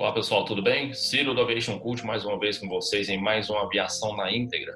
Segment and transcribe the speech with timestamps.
[0.00, 0.94] Olá pessoal, tudo bem?
[0.94, 4.72] Ciro do Aviation Cult mais uma vez com vocês em mais uma aviação na íntegra.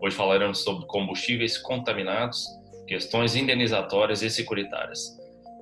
[0.00, 2.44] Hoje falaremos sobre combustíveis contaminados,
[2.84, 5.16] questões indenizatórias e securitárias.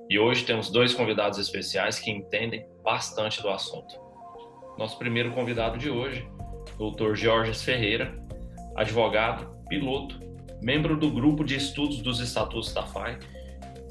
[0.09, 3.93] E hoje temos dois convidados especiais que entendem bastante do assunto.
[4.79, 6.27] Nosso primeiro convidado de hoje,
[6.79, 7.13] Dr.
[7.13, 8.19] Jorge Ferreira,
[8.75, 10.19] advogado, piloto,
[10.59, 13.19] membro do grupo de estudos dos estatutos da FAI,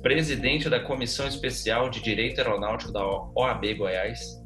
[0.03, 4.42] presidente da Comissão Especial de Direito Aeronáutico da OAB Goiás,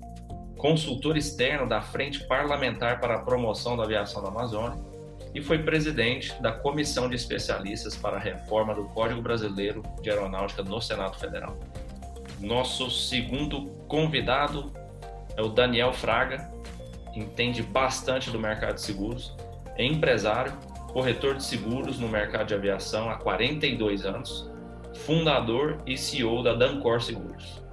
[0.66, 4.76] consultor externo da Frente Parlamentar para a Promoção da Aviação da Amazônia
[5.32, 10.64] e foi presidente da Comissão de Especialistas para a Reforma do Código Brasileiro de Aeronáutica
[10.64, 11.56] no Senado Federal.
[12.40, 14.72] Nosso segundo convidado
[15.36, 16.50] é o Daniel Fraga,
[17.14, 19.36] entende bastante do mercado de seguros,
[19.76, 20.52] é empresário,
[20.92, 24.50] corretor de seguros no mercado de aviação há 42 anos,
[24.94, 27.64] fundador e CEO da Dancor Seguros.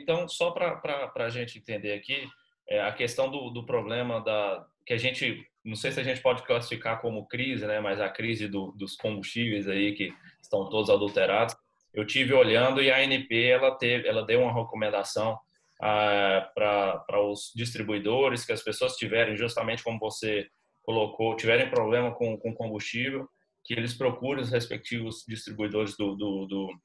[0.00, 2.26] Então, só para a gente entender aqui,
[2.68, 6.20] é, a questão do, do problema da que a gente, não sei se a gente
[6.20, 10.90] pode classificar como crise, né, mas a crise do, dos combustíveis aí que estão todos
[10.90, 11.54] adulterados.
[11.94, 15.38] Eu tive olhando e a ANP ela ela deu uma recomendação
[15.80, 20.48] ah, para os distribuidores que as pessoas tiverem justamente como você
[20.82, 23.28] colocou, tiverem problema com, com combustível,
[23.64, 26.78] que eles procurem os respectivos distribuidores do, do, do,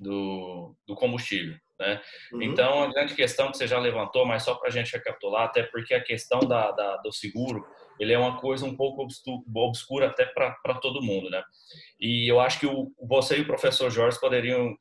[0.00, 1.56] do, do combustível.
[1.78, 2.00] Né?
[2.32, 2.42] Uhum.
[2.42, 5.62] Então, a grande questão que você já levantou, mas só para a gente recapitular, até
[5.62, 7.64] porque a questão da, da, do seguro,
[8.00, 9.06] ele é uma coisa um pouco
[9.54, 11.42] obscura até para todo mundo, né?
[12.00, 14.76] E eu acho que o, você e o professor Jorge poderiam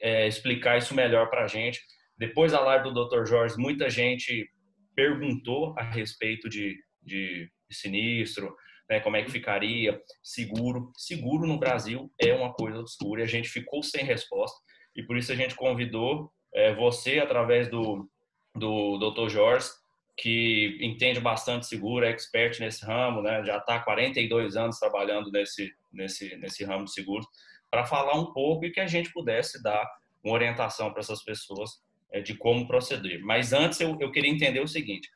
[0.00, 1.80] é, explicar isso melhor para a gente.
[2.16, 3.26] Depois da live do Dr.
[3.26, 4.48] Jorge, muita gente
[4.94, 8.54] perguntou a respeito de, de, de sinistro,
[8.88, 10.90] né, como é que ficaria, seguro.
[10.96, 14.58] Seguro no Brasil é uma coisa obscura e a gente ficou sem resposta
[14.94, 18.08] e por isso a gente convidou é, você, através do,
[18.54, 19.28] do Dr.
[19.28, 19.68] Jorge,
[20.16, 23.42] que entende bastante seguro, é expert nesse ramo, né?
[23.44, 27.26] já está há 42 anos trabalhando nesse, nesse, nesse ramo de seguro,
[27.70, 29.88] para falar um pouco e que a gente pudesse dar
[30.22, 31.80] uma orientação para essas pessoas
[32.10, 33.20] é, de como proceder.
[33.22, 35.08] Mas antes eu, eu queria entender o seguinte,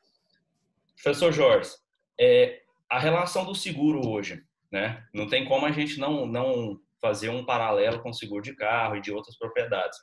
[0.95, 1.71] professor Jorge,
[2.19, 4.41] é, a relação do seguro hoje,
[4.71, 5.05] né?
[5.13, 9.01] Não tem como a gente não, não fazer um paralelo com seguro de carro e
[9.01, 9.97] de outras propriedades.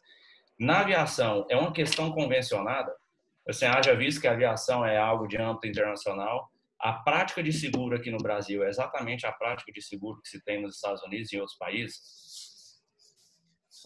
[0.59, 2.95] Na aviação, é uma questão convencionada.
[3.49, 6.49] Assim, haja visto que a aviação é algo de âmbito internacional.
[6.81, 10.43] A prática de seguro aqui no Brasil é exatamente a prática de seguro que se
[10.45, 12.01] tem nos Estados Unidos e em outros países?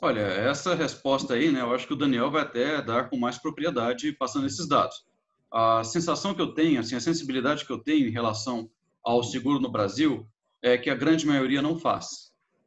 [0.02, 3.38] Olha, essa resposta aí, né, eu acho que o Daniel vai até dar com mais
[3.38, 5.06] propriedade passando esses dados.
[5.50, 8.70] A sensação que eu tenho, assim, a sensibilidade que eu tenho em relação
[9.02, 10.28] ao seguro no Brasil
[10.62, 12.25] é que a grande maioria não faz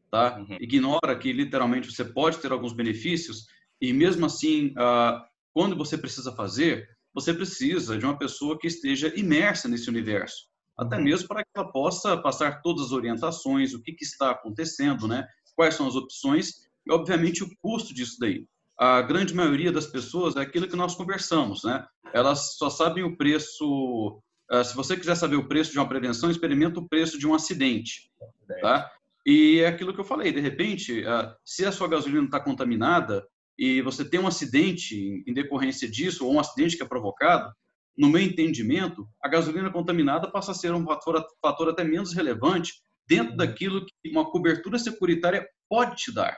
[0.09, 0.37] tá?
[0.37, 0.57] Uhum.
[0.59, 3.45] Ignora que literalmente você pode ter alguns benefícios
[3.81, 9.13] e mesmo assim, ah, quando você precisa fazer, você precisa de uma pessoa que esteja
[9.15, 10.47] imersa nesse universo,
[10.77, 11.03] até uhum.
[11.03, 15.25] mesmo para que ela possa passar todas as orientações, o que, que está acontecendo, né?
[15.55, 18.45] Quais são as opções e, obviamente, o custo disso daí.
[18.77, 21.85] A grande maioria das pessoas é aquilo que nós conversamos, né?
[22.13, 24.21] Elas só sabem o preço.
[24.49, 27.35] Uh, se você quiser saber o preço de uma prevenção, experimenta o preço de um
[27.35, 28.09] acidente,
[28.61, 28.89] tá?
[29.29, 33.23] E é aquilo que eu falei, de repente, ah, se a sua gasolina está contaminada
[33.55, 37.53] e você tem um acidente em decorrência disso, ou um acidente que é provocado,
[37.95, 42.81] no meu entendimento, a gasolina contaminada passa a ser um fator, fator até menos relevante
[43.07, 43.37] dentro uhum.
[43.37, 46.35] daquilo que uma cobertura securitária pode te dar.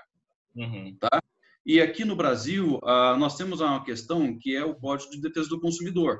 [0.53, 0.93] Uhum.
[0.99, 1.23] Tá?
[1.65, 5.47] E aqui no Brasil, ah, nós temos uma questão que é o Código de Defesa
[5.47, 6.19] do Consumidor,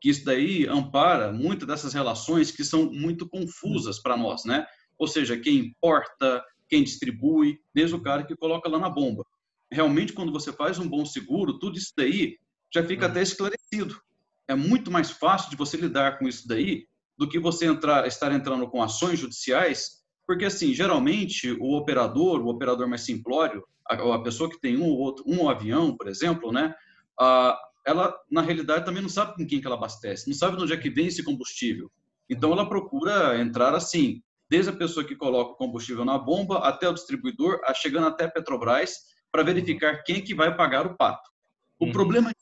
[0.00, 4.66] que isso daí ampara muitas dessas relações que são muito confusas para nós, né?
[5.00, 9.24] Ou seja, quem importa, quem distribui, desde o cara que coloca lá na bomba.
[9.72, 12.36] Realmente, quando você faz um bom seguro, tudo isso daí
[12.72, 13.98] já fica até esclarecido.
[14.46, 18.30] É muito mais fácil de você lidar com isso daí do que você entrar, estar
[18.30, 24.22] entrando com ações judiciais, porque assim, geralmente o operador, o operador mais simplório, a, a
[24.22, 26.74] pessoa que tem um ou outro, um avião, por exemplo, né,
[27.18, 30.62] a, ela na realidade também não sabe com quem que ela abastece, não sabe de
[30.62, 31.90] onde é que vem esse combustível.
[32.28, 36.88] Então ela procura entrar assim, desde a pessoa que coloca o combustível na bomba até
[36.88, 38.96] o distribuidor, chegando até a Petrobras,
[39.30, 41.30] para verificar quem que vai pagar o pato.
[41.78, 41.92] O uhum.
[41.92, 42.34] problema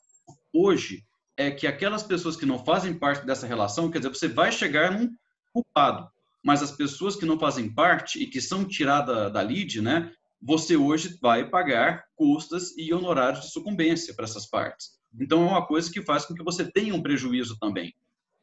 [0.51, 1.05] hoje
[1.37, 4.91] é que aquelas pessoas que não fazem parte dessa relação, quer dizer, você vai chegar
[4.91, 5.15] num
[5.53, 6.09] culpado,
[6.43, 10.11] mas as pessoas que não fazem parte e que são tiradas da lead, né,
[10.41, 14.99] você hoje vai pagar custas e honorários de sucumbência para essas partes.
[15.19, 17.93] Então, é uma coisa que faz com que você tenha um prejuízo também.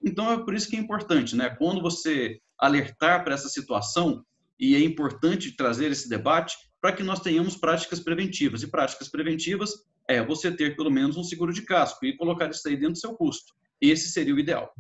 [0.06, 1.50] Então é por isso que é importante, né?
[1.50, 4.24] Quando você alertar para essa situação,
[4.58, 8.62] e é importante trazer esse debate para que nós tenhamos práticas preventivas.
[8.62, 9.72] E práticas preventivas
[10.08, 12.98] é você ter pelo menos um seguro de casco e colocar isso aí dentro do
[12.98, 13.52] seu custo.
[13.80, 14.72] Esse seria o ideal.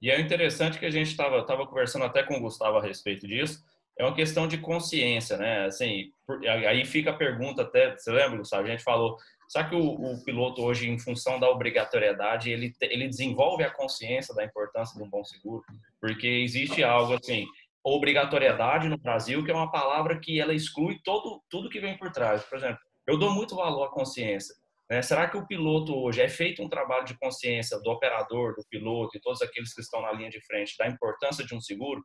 [0.00, 3.26] E é interessante que a gente estava tava conversando até com o Gustavo a respeito
[3.26, 3.62] disso.
[3.98, 5.66] É uma questão de consciência, né?
[5.66, 6.10] Assim,
[6.46, 8.66] aí fica a pergunta até, você lembra, Gustavo?
[8.66, 9.18] A gente falou,
[9.50, 14.32] será que o, o piloto hoje, em função da obrigatoriedade, ele, ele desenvolve a consciência
[14.32, 15.64] da importância de um bom seguro?
[16.00, 17.44] Porque existe algo assim,
[17.82, 22.12] obrigatoriedade no Brasil, que é uma palavra que ela exclui todo, tudo que vem por
[22.12, 22.44] trás.
[22.44, 24.54] Por exemplo, eu dou muito valor à consciência.
[24.88, 25.02] Né?
[25.02, 29.16] Será que o piloto hoje é feito um trabalho de consciência do operador, do piloto
[29.16, 32.04] e todos aqueles que estão na linha de frente da importância de um seguro?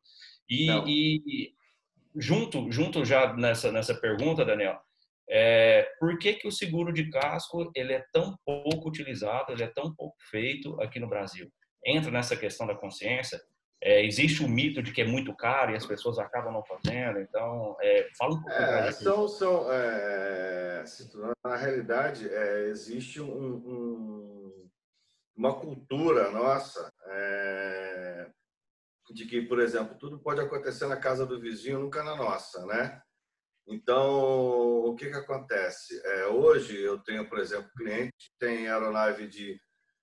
[0.50, 1.54] E, e
[2.16, 4.80] junto, junto já nessa, nessa pergunta, Daniel,
[5.30, 9.68] é, por que, que o seguro de casco ele é tão pouco utilizado, ele é
[9.68, 11.52] tão pouco feito aqui no Brasil?
[11.86, 13.42] Entra nessa questão da consciência.
[13.82, 17.20] É, existe o mito de que é muito caro e as pessoas acabam não fazendo.
[17.20, 20.84] Então, é, fala um pouco é, são, são, é,
[21.44, 24.70] Na realidade, é, existe um, um,
[25.36, 28.28] uma cultura nossa é,
[29.14, 33.02] de que, por exemplo, tudo pode acontecer na casa do vizinho, nunca na nossa, né?
[33.68, 36.00] Então, o que, que acontece?
[36.06, 39.60] É, hoje eu tenho, por exemplo, cliente que tem aeronave de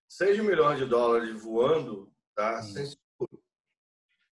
[0.09, 2.59] 6 milhões de dólares voando, tá?
[2.59, 2.63] Hum.
[2.63, 3.43] Sem seguro.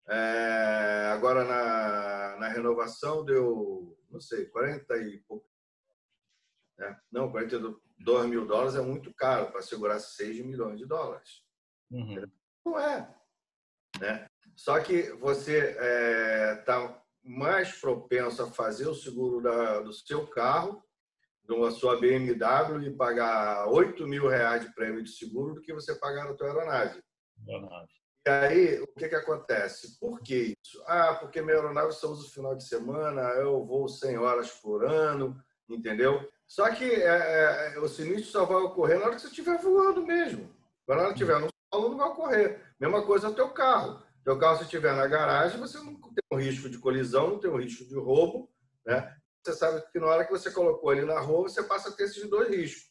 [0.08, 5.48] É, agora, na, na renovação, deu, não sei, 40 e pouco.
[6.76, 7.00] Né?
[7.12, 11.44] Não, 42 mil dólares é muito caro para segurar 6 milhões de dólares.
[11.90, 12.24] Uhum.
[12.64, 13.14] Não é.
[14.00, 14.26] Né?
[14.56, 20.26] Só que você está é, tá mais propenso a fazer o seguro da, do seu
[20.26, 20.82] carro,
[21.44, 25.94] da sua BMW, e pagar 8 mil reais de prêmio de seguro do que você
[25.94, 27.02] pagar na sua aeronave.
[27.48, 27.88] aeronave.
[28.26, 29.98] E aí, o que, que acontece?
[29.98, 30.82] Por que isso?
[30.86, 34.84] Ah, porque minha aeronave só usa o final de semana, eu vou 100 horas por
[34.84, 36.28] ano, entendeu?
[36.46, 40.04] Só que é, é, o sinistro só vai ocorrer na hora que você estiver voando
[40.04, 40.54] mesmo.
[40.84, 42.74] Quando ela estiver no solo, não vai ocorrer.
[42.78, 44.02] Mesma coisa no teu carro.
[44.24, 47.50] Teu carro, se estiver na garagem, você não tem um risco de colisão, não tem
[47.50, 48.50] um risco de roubo,
[48.84, 49.16] né?
[49.42, 52.04] Você sabe que na hora que você colocou ele na rua, você passa a ter
[52.04, 52.90] esses dois riscos.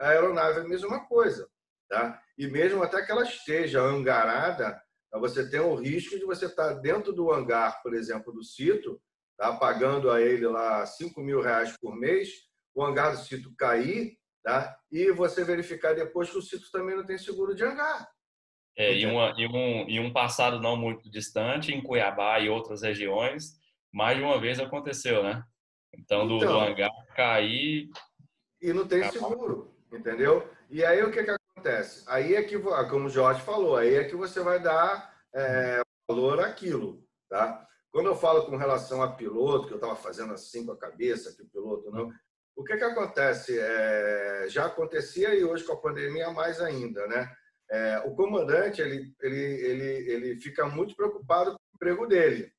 [0.00, 1.46] A aeronave é a mesma coisa.
[1.88, 2.22] Tá?
[2.38, 4.80] E mesmo até que ela esteja angarada,
[5.14, 9.02] você tem o risco de você estar dentro do hangar, por exemplo, do Cito,
[9.36, 9.56] tá?
[9.56, 12.30] pagando a ele lá 5 mil reais por mês,
[12.74, 14.78] o hangar do Cito cair, tá?
[14.90, 18.08] e você verificar depois que o Cito também não tem seguro de hangar.
[18.76, 22.82] É, e, uma, e, um, e um passado não muito distante, em Cuiabá e outras
[22.82, 23.58] regiões,
[23.92, 25.42] mais de uma vez aconteceu, né?
[25.94, 27.90] Então, do, então, do hangar cair.
[28.62, 30.48] E não tem seguro, entendeu?
[30.70, 32.04] E aí o que, que acontece?
[32.08, 36.40] Aí é que, como o Jorge falou, aí é que você vai dar é, valor
[36.40, 37.66] àquilo, tá?
[37.92, 41.34] Quando eu falo com relação a piloto, que eu estava fazendo assim com a cabeça,
[41.34, 42.10] que o piloto não.
[42.54, 43.58] O que, que acontece?
[43.58, 47.28] É, já acontecia e hoje com a pandemia mais ainda, né?
[47.70, 52.52] É, o comandante ele, ele, ele, ele fica muito preocupado com o emprego dele,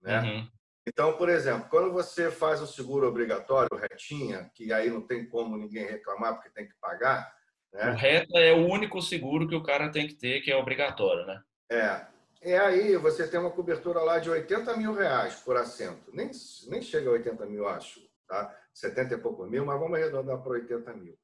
[0.00, 0.20] né?
[0.20, 0.48] Uhum.
[0.88, 5.56] Então, por exemplo, quando você faz o seguro obrigatório, retinha, que aí não tem como
[5.56, 7.36] ninguém reclamar porque tem que pagar,
[7.72, 7.90] né?
[7.90, 11.26] O reta é o único seguro que o cara tem que ter, que é obrigatório,
[11.26, 11.42] né?
[11.70, 12.06] É.
[12.42, 16.10] E aí você tem uma cobertura lá de 80 mil reais por assento.
[16.12, 16.30] Nem,
[16.68, 18.00] nem chega a 80 mil, acho.
[18.26, 18.56] Tá?
[18.72, 21.18] 70 e pouco mil, mas vamos arredondar para 80 mil.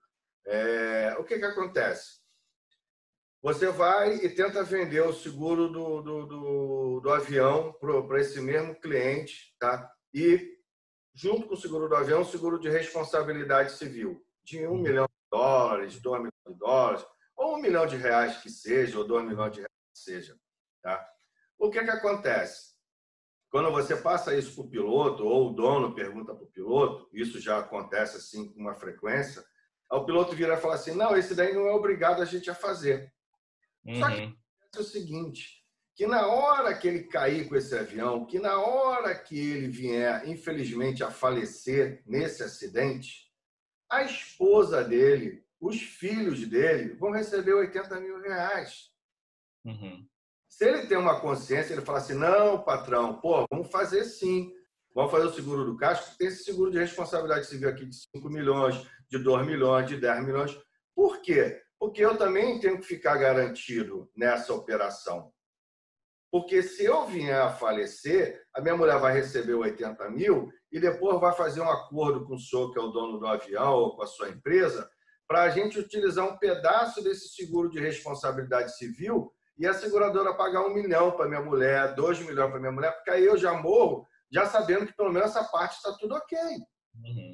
[0.44, 2.21] É, o que, que acontece?
[3.42, 7.72] Você vai e tenta vender o seguro do, do, do, do avião
[8.06, 9.90] para esse mesmo cliente, tá?
[10.14, 10.58] E,
[11.12, 14.82] junto com o seguro do avião, o seguro de responsabilidade civil, de um uhum.
[14.82, 19.24] milhão dólares, dois milhões de dólares, ou um milhão de reais que seja, ou dois
[19.24, 20.36] milhões de reais que seja.
[20.82, 21.04] Tá?
[21.58, 22.72] O que, que acontece?
[23.50, 27.40] Quando você passa isso para o piloto, ou o dono pergunta para o piloto, isso
[27.40, 29.44] já acontece assim com uma frequência,
[29.90, 32.54] o piloto vira e fala assim, não, esse daí não é obrigado a gente a
[32.54, 33.12] fazer.
[33.84, 33.96] Uhum.
[33.96, 34.36] Só que
[34.76, 35.62] é o seguinte,
[35.94, 40.28] que na hora que ele cair com esse avião, que na hora que ele vier,
[40.28, 43.30] infelizmente, a falecer nesse acidente,
[43.90, 48.90] a esposa dele, os filhos dele vão receber 80 mil reais.
[49.64, 50.06] Uhum.
[50.48, 54.52] Se ele tem uma consciência, ele fala assim: não, patrão, pô, vamos fazer sim.
[54.94, 58.28] Vamos fazer o seguro do casco, tem esse seguro de responsabilidade civil aqui de 5
[58.28, 60.58] milhões, de 2 milhões, de 10 milhões.
[60.94, 61.62] Por quê?
[61.82, 65.32] Porque eu também tenho que ficar garantido nessa operação.
[66.30, 71.20] Porque se eu vier a falecer, a minha mulher vai receber 80 mil e depois
[71.20, 74.02] vai fazer um acordo com o senhor, que é o dono do avião, ou com
[74.04, 74.88] a sua empresa,
[75.26, 80.64] para a gente utilizar um pedaço desse seguro de responsabilidade civil e a seguradora pagar
[80.64, 84.06] um milhão para minha mulher, dois milhões para minha mulher, porque aí eu já morro,
[84.30, 86.38] já sabendo que pelo menos essa parte está tudo ok.
[86.94, 87.31] Uhum.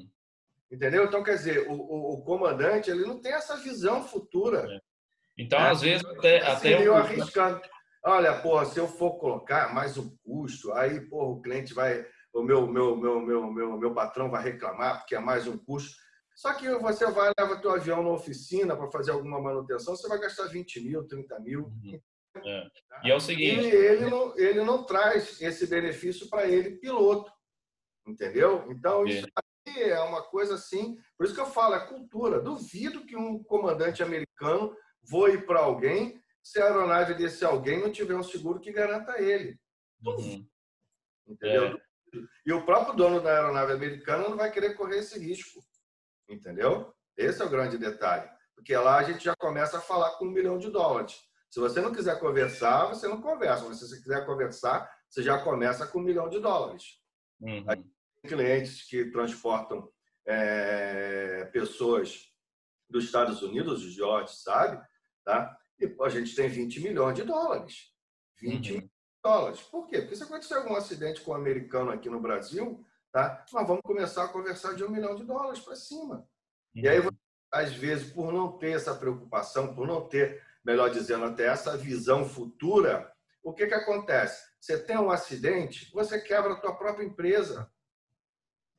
[0.71, 1.05] Entendeu?
[1.05, 4.67] Então, quer dizer, o, o, o, comandante ele não tem essa visão futura.
[4.69, 4.79] É.
[5.37, 5.69] Então, é.
[5.69, 6.37] às vezes, até.
[6.45, 7.61] Assim, até eu arriscando.
[8.05, 12.05] Olha, pô, se eu for colocar mais um custo, aí, pô, o cliente vai.
[12.31, 15.97] O meu, meu, meu, meu, meu, meu patrão vai reclamar porque é mais um custo.
[16.35, 20.19] Só que você vai, leva teu avião na oficina para fazer alguma manutenção, você vai
[20.19, 21.65] gastar 20 mil, 30 mil.
[21.65, 21.99] Uhum.
[22.45, 22.63] É.
[23.03, 23.65] E é o seguinte.
[23.65, 27.29] E ele não, ele não traz esse benefício para ele, piloto.
[28.07, 28.67] Entendeu?
[28.69, 30.97] Então, isso aí é uma coisa assim.
[31.17, 32.41] Por isso que eu falo, é cultura.
[32.41, 38.15] Duvido que um comandante americano voe para alguém se a aeronave desse alguém não tiver
[38.15, 39.59] um seguro que garanta ele.
[40.05, 40.47] Uhum.
[41.27, 41.77] Entendeu?
[41.77, 41.89] É.
[42.45, 45.59] E o próprio dono da aeronave americana não vai querer correr esse risco.
[46.27, 46.93] Entendeu?
[47.17, 48.29] Esse é o grande detalhe.
[48.55, 51.21] Porque lá a gente já começa a falar com um milhão de dólares.
[51.49, 53.65] Se você não quiser conversar, você não conversa.
[53.65, 56.99] Mas se você quiser conversar, você já começa com um milhão de dólares.
[57.41, 57.65] Uhum.
[58.27, 59.89] Clientes que transportam
[60.25, 62.29] é, pessoas
[62.89, 64.83] dos Estados Unidos, os George, sabe?
[65.23, 65.57] Tá?
[65.79, 67.93] E a gente tem 20 milhões de dólares.
[68.41, 68.75] 20 uhum.
[68.75, 69.61] milhões de dólares.
[69.61, 70.01] Por quê?
[70.01, 73.45] Porque se acontecer algum acidente com um americano aqui no Brasil, tá?
[73.51, 76.27] nós vamos começar a conversar de um milhão de dólares para cima.
[76.75, 76.83] Uhum.
[76.83, 77.09] E aí, uhum.
[77.51, 82.27] às vezes, por não ter essa preocupação, por não ter melhor dizendo, até essa visão
[82.27, 83.11] futura,
[83.43, 84.43] o que, que acontece?
[84.59, 87.71] Você tem um acidente, você quebra a tua própria empresa.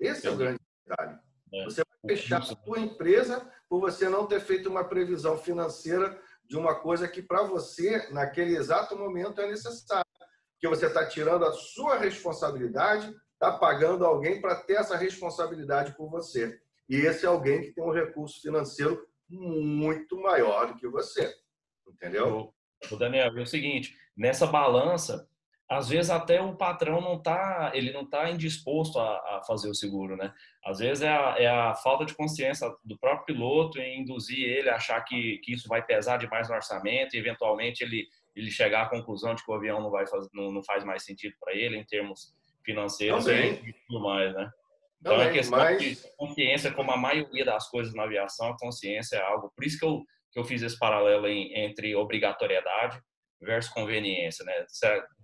[0.01, 1.19] Esse é o grande detalhe.
[1.53, 1.65] É.
[1.65, 6.57] Você vai fechar a tua empresa por você não ter feito uma previsão financeira de
[6.57, 10.05] uma coisa que para você, naquele exato momento, é necessário.
[10.53, 16.11] Porque você está tirando a sua responsabilidade, está pagando alguém para ter essa responsabilidade por
[16.11, 16.61] você.
[16.89, 21.33] E esse é alguém que tem um recurso financeiro muito maior do que você.
[21.89, 22.53] Entendeu?
[22.91, 25.29] O Daniel, é o seguinte, nessa balança,
[25.71, 29.75] às vezes até o patrão não tá, ele não está indisposto a, a, fazer o
[29.75, 30.35] seguro, né?
[30.65, 34.69] Às vezes é a, é a, falta de consciência do próprio piloto em induzir ele
[34.69, 38.83] a achar que, que isso vai pesar demais no orçamento e eventualmente ele, ele chegar
[38.83, 41.55] à conclusão de que o avião não, vai faz, não, não faz mais sentido para
[41.55, 42.35] ele em termos
[42.65, 43.53] financeiros Também.
[43.65, 44.51] e tudo mais, né?
[45.01, 45.81] Então Também, é questão mas...
[45.81, 49.53] de consciência, como a maioria das coisas na aviação, a consciência é algo.
[49.55, 53.01] Por isso que eu que eu fiz esse paralelo em, entre obrigatoriedade
[53.41, 54.67] versus conveniência, né?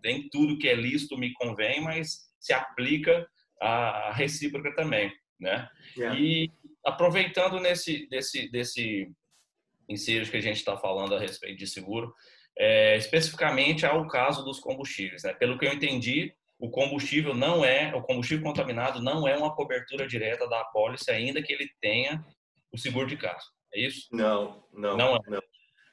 [0.03, 3.27] Nem tudo que é lícito me convém, mas se aplica
[3.61, 5.69] a recíproca também, né?
[5.97, 6.19] Yeah.
[6.19, 6.51] E
[6.85, 9.09] aproveitando nesse desse desse
[9.89, 12.13] ensejo que a gente está falando a respeito de seguro,
[12.59, 15.33] é, especificamente ao caso dos combustíveis, né?
[15.35, 20.07] Pelo que eu entendi, o combustível não é o combustível contaminado não é uma cobertura
[20.07, 22.25] direta da apólice, ainda que ele tenha
[22.73, 23.41] o seguro de carro.
[23.75, 24.09] É isso?
[24.13, 24.97] Não, não.
[24.97, 25.21] Não, é?
[25.29, 25.43] não.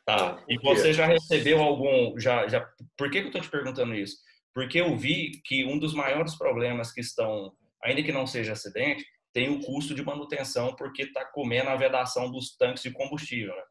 [0.06, 0.44] Tá.
[0.50, 2.20] E você já recebeu algum.
[2.20, 2.68] Já, já...
[2.98, 4.18] Por que, que eu estou te perguntando isso?
[4.54, 9.06] Porque eu vi que um dos maiores problemas que estão, ainda que não seja acidente,
[9.34, 13.56] tem o custo de manutenção, porque está comendo a vedação dos tanques de combustível.
[13.56, 13.64] Né?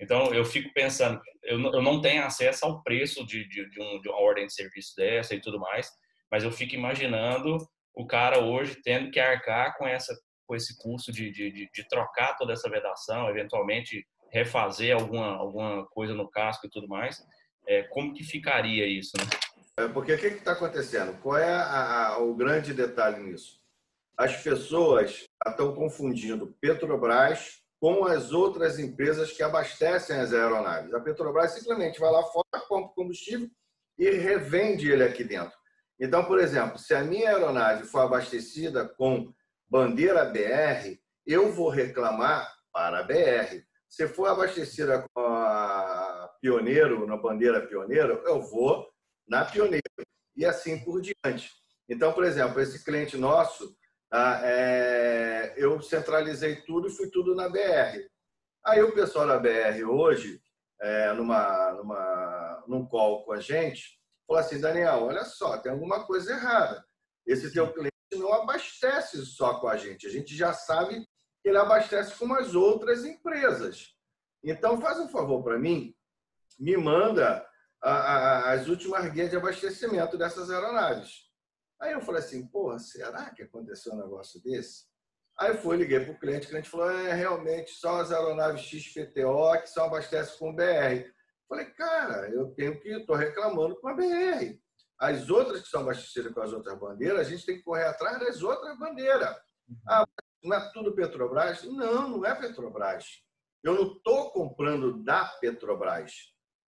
[0.00, 4.00] Então, eu fico pensando, eu, eu não tenho acesso ao preço de, de, de, um,
[4.00, 5.90] de uma ordem de serviço dessa e tudo mais,
[6.30, 7.56] mas eu fico imaginando
[7.94, 10.14] o cara hoje tendo que arcar com essa
[10.46, 16.14] com esse custo de, de, de, trocar toda essa vedação, eventualmente refazer alguma, alguma coisa
[16.14, 17.24] no casco e tudo mais,
[17.66, 19.12] é, como que ficaria isso?
[19.18, 19.24] Né?
[19.78, 21.20] É porque o que está acontecendo?
[21.20, 23.60] Qual é a, a, o grande detalhe nisso?
[24.16, 30.94] As pessoas estão confundindo Petrobras com as outras empresas que abastecem as aeronaves.
[30.94, 33.50] A Petrobras simplesmente vai lá fora, compra combustível
[33.98, 35.56] e revende ele aqui dentro.
[36.00, 39.32] Então, por exemplo, se a minha aeronave for abastecida com
[39.68, 43.65] bandeira BR, eu vou reclamar para a BR.
[43.88, 48.88] Se for abastecida com a Pioneiro, na bandeira Pioneiro, eu vou
[49.26, 49.82] na Pioneiro.
[50.36, 51.50] E assim por diante.
[51.88, 53.74] Então, por exemplo, esse cliente nosso,
[54.10, 58.06] tá, é, eu centralizei tudo e fui tudo na BR.
[58.64, 60.40] Aí o pessoal da BR hoje,
[60.80, 66.04] é, numa, numa, num call com a gente, falou assim, Daniel, olha só, tem alguma
[66.04, 66.84] coisa errada.
[67.24, 70.06] Esse teu cliente não abastece só com a gente.
[70.06, 71.06] A gente já sabe
[71.48, 73.94] ele abastece com as outras empresas.
[74.42, 75.94] Então, faz um favor para mim,
[76.58, 77.46] me manda
[77.82, 81.26] a, a, as últimas guias de abastecimento dessas aeronaves.
[81.80, 84.84] Aí eu falei assim, porra, será que aconteceu um negócio desse?
[85.38, 88.62] Aí eu fui, liguei para o cliente, o cliente falou, é realmente só as aeronaves
[88.62, 91.12] XPTO que só abastecem com BR.
[91.48, 94.58] Falei, cara, eu tenho que, estou reclamando com a BR.
[94.98, 98.18] As outras que são abastecidas com as outras bandeiras, a gente tem que correr atrás
[98.18, 99.36] das outras bandeiras.
[99.68, 99.76] Uhum.
[99.86, 100.04] Ah,
[100.46, 101.64] não é tudo Petrobras?
[101.64, 103.04] Não, não é Petrobras.
[103.62, 106.12] Eu não estou comprando da Petrobras.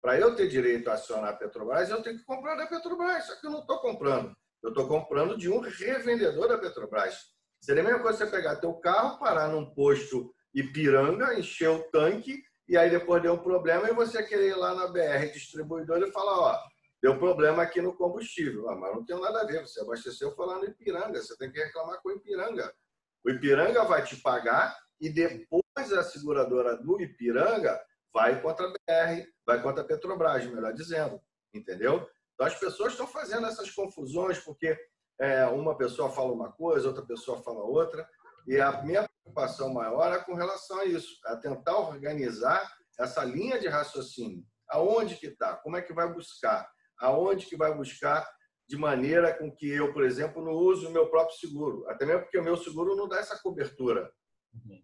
[0.01, 3.35] para eu ter direito a acionar a Petrobras, eu tenho que comprar da Petrobras, só
[3.35, 4.35] que eu não estou comprando.
[4.63, 7.17] Eu estou comprando de um revendedor da Petrobras.
[7.59, 12.41] Seria a mesma coisa você pegar teu carro, parar num posto Ipiranga, encher o tanque
[12.67, 16.11] e aí depois deu um problema e você querer ir lá na BR distribuidor e
[16.11, 16.59] falar, ó,
[17.01, 18.69] deu problema aqui no combustível.
[18.69, 22.01] Ah, mas não tem nada a ver, você abasteceu falando Ipiranga, você tem que reclamar
[22.01, 22.73] com Ipiranga.
[23.25, 27.81] O Ipiranga vai te pagar e depois a seguradora do Ipiranga
[28.13, 31.19] vai contra a BR, vai contra a Petrobras, melhor dizendo,
[31.51, 32.07] entendeu?
[32.33, 34.77] Então as pessoas estão fazendo essas confusões porque
[35.19, 38.07] é, uma pessoa fala uma coisa, outra pessoa fala outra,
[38.45, 43.59] e a minha preocupação maior é com relação a isso, a tentar organizar essa linha
[43.59, 44.45] de raciocínio.
[44.69, 45.55] Aonde que está?
[45.55, 46.69] Como é que vai buscar?
[46.99, 48.29] Aonde que vai buscar
[48.67, 51.87] de maneira com que eu, por exemplo, não use o meu próprio seguro?
[51.89, 54.11] Até mesmo porque o meu seguro não dá essa cobertura.
[54.53, 54.81] Uhum.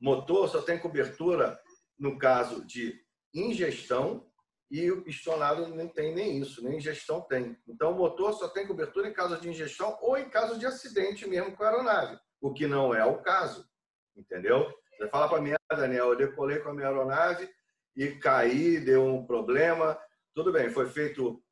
[0.00, 1.58] Motor só tem cobertura
[1.98, 3.00] no caso de
[3.34, 4.30] ingestão
[4.70, 7.56] e o pistonado não tem nem isso, nem ingestão tem.
[7.66, 11.26] Então, o motor só tem cobertura em caso de ingestão ou em caso de acidente
[11.28, 13.66] mesmo com a aeronave o que não é o caso,
[14.14, 14.70] entendeu?
[14.98, 17.48] Você fala para mim, ah, Daniel, eu decolei com a minha aeronave
[17.96, 19.98] e caí, deu um problema,
[20.34, 21.42] tudo bem, foi feito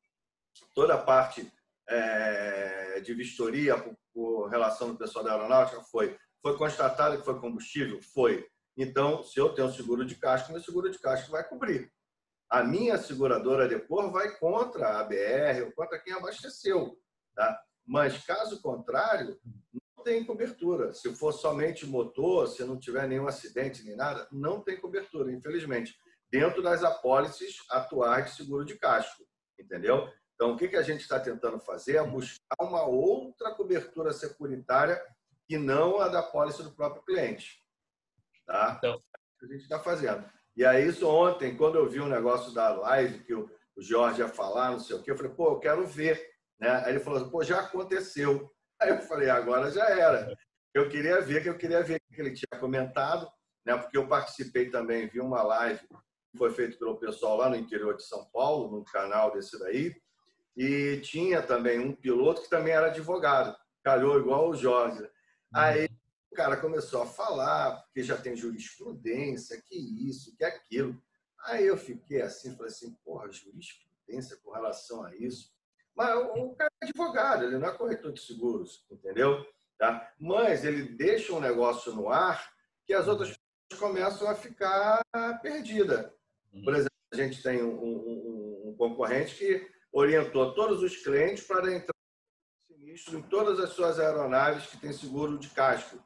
[0.75, 1.51] toda a parte
[1.89, 6.17] é, de vistoria por, por, relação do pessoal da aeronáutica, foi.
[6.41, 8.01] Foi constatado que foi combustível?
[8.13, 8.45] Foi.
[8.75, 11.91] Então, se eu tenho seguro de casco, meu seguro de casco vai cobrir.
[12.49, 16.97] A minha seguradora depois vai contra a BR ou contra quem abasteceu.
[17.33, 17.59] Tá?
[17.85, 19.39] Mas, caso contrário,
[20.03, 20.93] tem cobertura.
[20.93, 25.95] Se for somente motor, se não tiver nenhum acidente nem nada, não tem cobertura, infelizmente.
[26.29, 29.23] Dentro das apólices atuais de seguro de casco,
[29.57, 30.07] entendeu?
[30.43, 35.01] Então, o que, a gente está tentando fazer é buscar uma outra cobertura securitária
[35.47, 37.63] que não a da apólice do próprio cliente.
[38.45, 38.75] Tá?
[38.77, 39.01] Então.
[39.41, 40.29] É a gente está fazendo.
[40.57, 44.27] E aí, isso ontem, quando eu vi um negócio da live que o Jorge ia
[44.27, 46.21] falar, não sei o quê, eu falei, pô, eu quero ver.
[46.59, 46.69] Né?
[46.83, 48.51] Aí ele falou, pô, já aconteceu.
[48.81, 50.35] Aí eu falei, agora já era.
[50.73, 53.31] Eu queria ver, que eu queria ver o que ele tinha comentado,
[53.65, 53.77] né?
[53.77, 57.95] Porque eu participei também, vi uma live que foi feita pelo pessoal lá no interior
[57.95, 59.95] de São Paulo, no canal desse daí,
[60.55, 65.09] e tinha também um piloto que também era advogado, calhou igual o Jorge.
[65.53, 65.87] Aí
[66.31, 69.75] o cara começou a falar, porque já tem jurisprudência, que
[70.09, 70.99] isso, que aquilo.
[71.45, 75.53] Aí eu fiquei assim, falei assim, porra, jurisprudência com relação a isso.
[75.95, 79.45] Mas o cara é advogado, ele não é corretor de seguros, entendeu?
[79.77, 80.11] Tá?
[80.19, 82.51] Mas ele deixa um negócio no ar
[82.85, 83.37] que as outras
[83.69, 85.03] pessoas começam a ficar
[85.41, 86.11] perdidas.
[86.51, 86.63] Uhum.
[86.63, 91.71] Por exemplo, a gente tem um, um, um concorrente que orientou todos os clientes para
[91.71, 91.93] entrar
[92.67, 96.03] sinistro em todas as suas aeronaves que têm seguro de casco.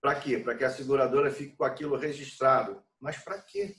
[0.00, 0.38] Para quê?
[0.38, 2.82] Para que a seguradora fique com aquilo registrado.
[3.00, 3.76] Mas para quê?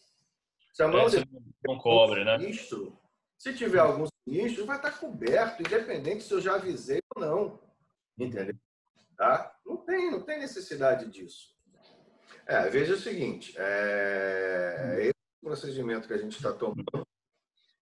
[0.73, 1.23] Se a mão é,
[1.67, 2.39] não cobre, né?
[2.39, 2.97] Sinistro,
[3.37, 7.59] se tiver algum sinistro, vai estar coberto, independente se eu já avisei ou não.
[8.17, 8.55] Entendeu?
[9.17, 9.53] Tá?
[9.65, 11.53] Não tem, não tem necessidade disso.
[12.45, 17.05] É, veja o seguinte, é, esse procedimento que a gente está tomando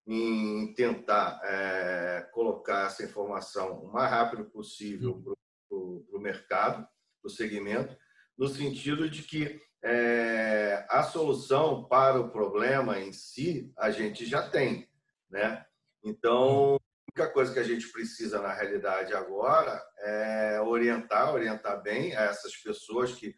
[0.07, 5.21] em tentar é, colocar essa informação o mais rápido possível
[5.69, 6.87] para o mercado,
[7.21, 7.95] para o segmento,
[8.37, 14.49] no sentido de que é, a solução para o problema em si a gente já
[14.49, 14.87] tem
[15.29, 15.65] né?
[16.03, 22.15] Então, a única coisa que a gente precisa na realidade agora é orientar, orientar bem
[22.15, 23.35] a essas pessoas que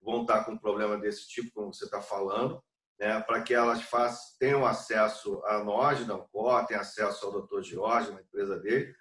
[0.00, 2.62] vão estar com um problema desse tipo, como você está falando,
[2.98, 7.62] né, para que elas façam, tenham acesso a nós, da Ancor, tenham acesso ao Dr.
[7.62, 8.94] Jorge, na empresa dele,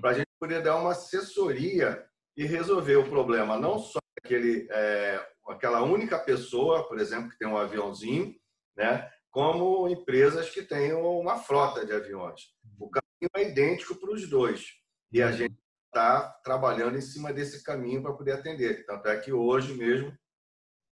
[0.00, 5.26] para a gente poder dar uma assessoria e resolver o problema, não só aquele, é,
[5.48, 8.34] aquela única pessoa, por exemplo, que tem um aviãozinho,
[8.76, 12.52] né, como empresas que tenham uma frota de aviões.
[12.78, 14.80] O caminho é idêntico para os dois.
[15.12, 15.32] E a uhum.
[15.32, 18.84] gente está trabalhando em cima desse caminho para poder atender.
[18.86, 20.16] Tanto é que hoje mesmo,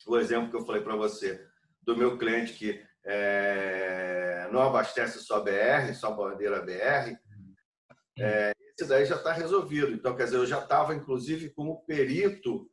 [0.08, 1.46] o exemplo que eu falei para você,
[1.86, 7.54] do meu cliente que é, não abastece só BR, só bandeira BR, uhum.
[8.20, 9.92] é, esse daí já está resolvido.
[9.92, 12.70] Então, quer dizer, eu já estava, inclusive, como perito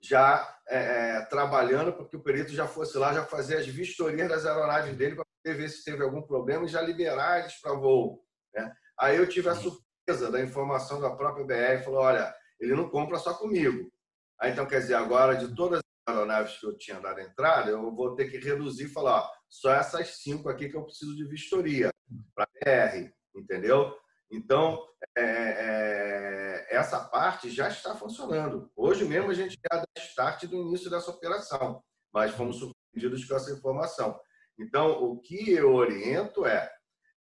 [0.00, 4.28] já é, é, trabalhando para que o perito já fosse lá, já fazer as vistorias
[4.28, 8.22] das aeronaves dele para ver se teve algum problema e já liberar eles para voo.
[8.54, 8.70] Né?
[8.98, 13.18] Aí eu tive a surpresa da informação da própria BR, falou, olha, ele não compra
[13.18, 13.90] só comigo.
[14.38, 17.94] Aí, então, quer dizer, agora de todas as aeronaves que eu tinha dado entrada, eu
[17.94, 21.26] vou ter que reduzir e falar, ó, só essas cinco aqui que eu preciso de
[21.26, 21.90] vistoria
[22.34, 23.96] para BR, entendeu?
[24.30, 24.84] Então,
[25.16, 28.70] é, é, essa parte já está funcionando.
[28.74, 33.36] Hoje mesmo a gente já dá start do início dessa operação, mas fomos surpreendidos com
[33.36, 34.18] essa informação.
[34.58, 36.70] Então, o que eu oriento é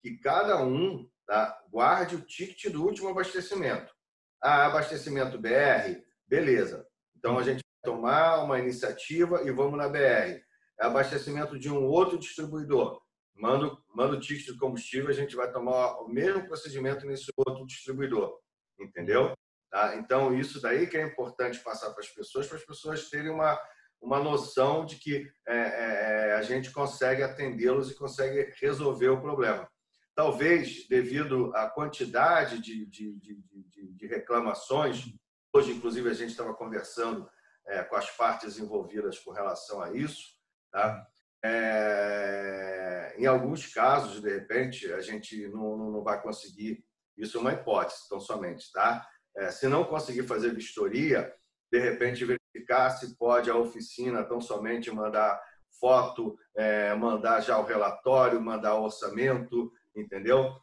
[0.01, 3.93] que cada um tá, guarde o ticket do último abastecimento.
[4.41, 6.87] Ah, abastecimento BR, beleza.
[7.15, 10.41] Então a gente tomar uma iniciativa e vamos na BR.
[10.79, 13.01] É abastecimento de um outro distribuidor.
[13.35, 17.65] Manda, manda o ticket de combustível, a gente vai tomar o mesmo procedimento nesse outro
[17.65, 18.37] distribuidor.
[18.79, 19.33] Entendeu?
[19.69, 19.95] Tá?
[19.95, 23.59] Então, isso daí que é importante passar para as pessoas, para as pessoas terem uma,
[24.01, 29.21] uma noção de que é, é, é a gente consegue atendê-los e consegue resolver o
[29.21, 29.69] problema.
[30.13, 35.05] Talvez, devido à quantidade de, de, de, de reclamações,
[35.53, 37.29] hoje, inclusive, a gente estava conversando
[37.67, 40.35] é, com as partes envolvidas com relação a isso,
[40.71, 41.05] tá?
[41.43, 46.83] É, em alguns casos, de repente, a gente não, não vai conseguir,
[47.17, 49.05] isso é uma hipótese, tão somente, tá?
[49.35, 51.33] É, se não conseguir fazer vistoria,
[51.71, 55.41] de repente verificar se pode a oficina tão somente mandar
[55.79, 60.55] foto, é, mandar já o relatório, mandar o orçamento, entendeu?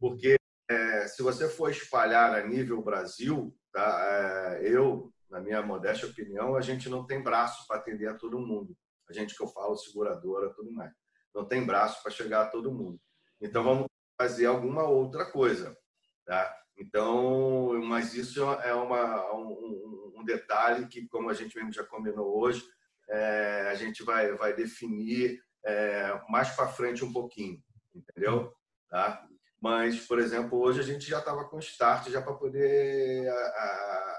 [0.00, 0.36] Porque
[0.68, 4.04] é, se você for espalhar a nível Brasil, tá?
[4.08, 8.38] É, eu, na minha modesta opinião, a gente não tem braço para atender a todo
[8.38, 8.76] mundo.
[9.08, 10.92] A gente que eu falo, seguradora, tudo mais.
[11.34, 13.00] Não tem braço para chegar a todo mundo.
[13.40, 15.76] Então vamos fazer alguma outra coisa,
[16.24, 16.56] tá?
[16.78, 22.40] Então, mas isso é uma, um, um detalhe que, como a gente mesmo já combinou
[22.40, 22.64] hoje,
[23.08, 27.60] é, a gente vai, vai definir é, mais para frente um pouquinho,
[27.92, 28.54] entendeu?
[28.88, 29.26] Tá?
[29.60, 34.13] Mas, por exemplo, hoje a gente já estava com start já para poder a, a,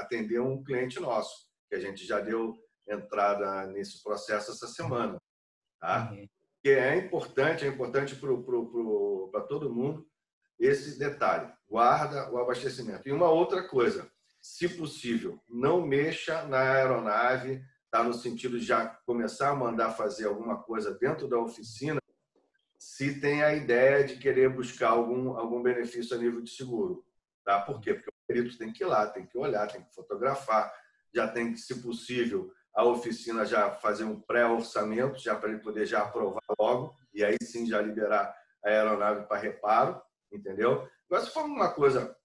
[0.00, 2.54] atender um cliente nosso, que a gente já deu
[2.88, 5.20] entrada nesse processo essa semana.
[5.80, 6.10] Tá?
[6.10, 6.28] Uhum.
[6.62, 10.06] Que é importante, é importante para todo mundo
[10.58, 11.50] esse detalhe.
[11.68, 13.08] Guarda o abastecimento.
[13.08, 14.10] E uma outra coisa,
[14.42, 20.26] se possível, não mexa na aeronave, tá no sentido de já começar a mandar fazer
[20.26, 22.00] alguma coisa dentro da oficina
[22.78, 27.04] se tem a ideia de querer buscar algum, algum benefício a nível de seguro.
[27.44, 27.60] Tá?
[27.60, 27.94] Por quê?
[27.94, 30.72] Porque o perito tem que ir lá, tem que olhar, tem que fotografar,
[31.12, 35.84] já tem que, se possível, a oficina já fazer um pré-orçamento, já para ele poder
[35.84, 38.32] já aprovar logo, e aí sim já liberar
[38.64, 40.88] a aeronave para reparo, entendeu?
[41.10, 42.16] Mas se for uma coisa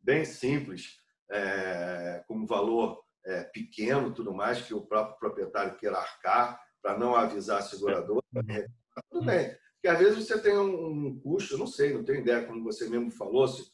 [0.00, 0.98] bem simples,
[1.30, 7.14] é, com valor é, pequeno, tudo mais, que o próprio proprietário queira arcar, para não
[7.14, 9.56] avisar a seguradora, tudo bem.
[9.74, 13.10] Porque às vezes você tem um, custo, não sei, não tenho ideia, como você mesmo
[13.10, 13.70] falou, se,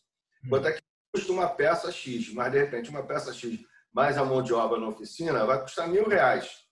[0.49, 0.83] quanto é que
[1.17, 3.59] custa uma peça X, mas de repente uma peça X
[3.93, 6.67] mais a mão de obra na oficina vai custar mil reais.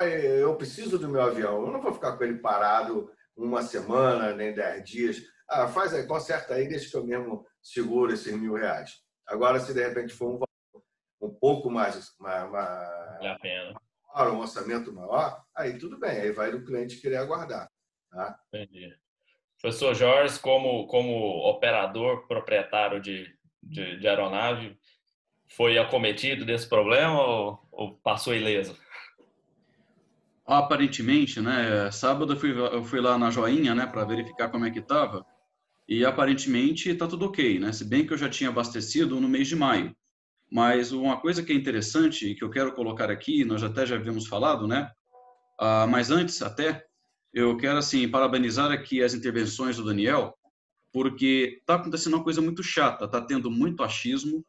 [0.00, 4.52] Eu preciso do meu avião, eu não vou ficar com ele parado uma semana, nem
[4.52, 5.22] dez dias.
[5.48, 9.00] Ah, faz aí, conserta aí, deixa que eu mesmo seguro esses mil reais.
[9.28, 10.84] Agora, se de repente for um valor
[11.20, 13.80] um pouco mais, mais, mais a pena.
[14.32, 17.70] um orçamento maior, aí tudo bem, aí vai do cliente querer aguardar.
[18.10, 18.36] Tá?
[18.52, 18.92] Entendi.
[19.60, 24.76] Professor Jorge, como, como operador proprietário de, de, de aeronave,
[25.48, 28.76] foi acometido desse problema ou, ou passou ileso?
[30.46, 31.90] Aparentemente, né?
[31.90, 35.24] Sábado eu fui, eu fui lá na Joinha, né, para verificar como é que estava.
[35.88, 37.72] E aparentemente está tudo ok, né?
[37.72, 39.94] Se bem que eu já tinha abastecido no mês de maio.
[40.50, 43.96] Mas uma coisa que é interessante e que eu quero colocar aqui, nós até já
[43.96, 44.90] havíamos falado, né?
[45.58, 46.84] Ah, mas antes até,
[47.32, 50.36] eu quero assim parabenizar aqui as intervenções do Daniel,
[50.92, 54.44] porque está acontecendo uma coisa muito chata, está tendo muito achismo,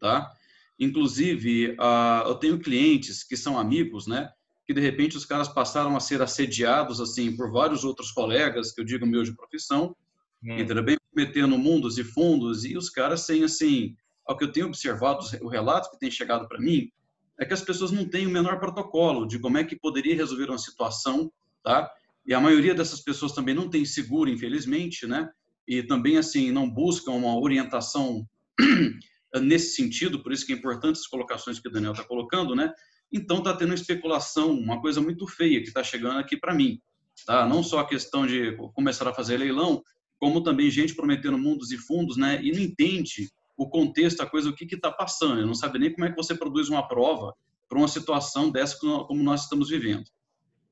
[0.00, 0.30] tá?
[0.78, 4.30] Inclusive, uh, eu tenho clientes que são amigos, né?
[4.66, 8.80] Que de repente os caras passaram a ser assediados assim por vários outros colegas que
[8.80, 9.94] eu digo meu de profissão,
[10.42, 10.58] hum.
[10.58, 10.82] entendeu?
[10.82, 13.94] Bem metendo mundos e fundos e os caras sem assim,
[14.26, 16.90] ao que eu tenho observado, o relato que tem chegado para mim
[17.38, 20.48] é que as pessoas não têm o menor protocolo de como é que poderia resolver
[20.48, 21.90] uma situação, tá?
[22.26, 25.28] E a maioria dessas pessoas também não tem seguro, infelizmente, né?
[25.66, 28.26] E também assim não buscam uma orientação
[29.42, 32.72] nesse sentido, por isso que é importante as colocações que o Daniel está colocando, né?
[33.12, 36.80] Então está tendo especulação, uma coisa muito feia que está chegando aqui para mim,
[37.26, 37.46] tá?
[37.46, 39.82] Não só a questão de começar a fazer leilão,
[40.18, 42.40] como também gente prometendo mundos e fundos, né?
[42.42, 46.04] E não entende o contexto, a coisa, o que está passando, não sabe nem como
[46.04, 47.34] é que você produz uma prova
[47.68, 50.04] para uma situação dessa como nós estamos vivendo.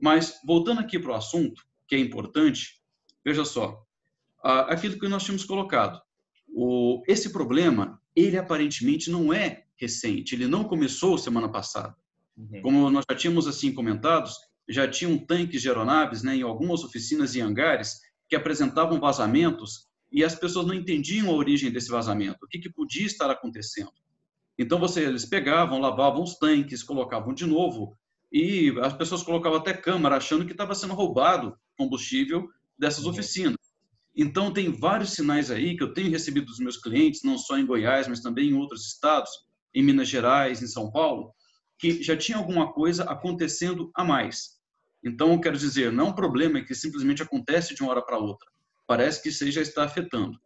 [0.00, 2.80] Mas voltando aqui para o assunto, que é importante,
[3.24, 3.84] veja só,
[4.42, 6.00] aquilo que nós tínhamos colocado,
[6.54, 11.96] o, esse problema ele aparentemente não é recente, ele não começou semana passada.
[12.36, 12.62] Uhum.
[12.62, 14.36] Como nós já tínhamos assim comentados,
[14.68, 20.22] já tinham tanques de aeronaves né, em algumas oficinas e hangares que apresentavam vazamentos e
[20.22, 23.92] as pessoas não entendiam a origem desse vazamento, o que, que podia estar acontecendo.
[24.58, 27.96] Então você, eles pegavam, lavavam os tanques, colocavam de novo
[28.30, 33.10] e as pessoas colocavam até câmara achando que estava sendo roubado combustível dessas uhum.
[33.10, 33.56] oficinas.
[34.14, 37.66] Então, tem vários sinais aí que eu tenho recebido dos meus clientes, não só em
[37.66, 39.30] Goiás, mas também em outros estados,
[39.74, 41.32] em Minas Gerais, em São Paulo,
[41.78, 44.60] que já tinha alguma coisa acontecendo a mais.
[45.02, 48.18] Então, eu quero dizer, não é um problema que simplesmente acontece de uma hora para
[48.18, 48.48] outra.
[48.86, 50.38] Parece que isso já está afetando.